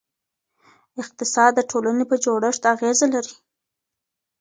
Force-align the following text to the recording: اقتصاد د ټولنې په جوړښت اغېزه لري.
اقتصاد 1.01 1.51
د 1.55 1.59
ټولنې 1.69 2.03
په 2.09 2.15
جوړښت 2.23 2.63
اغېزه 2.73 3.07
لري. 3.13 3.35